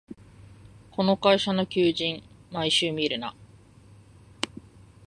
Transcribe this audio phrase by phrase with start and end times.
[0.89, 3.35] この会社の求人、毎週見るな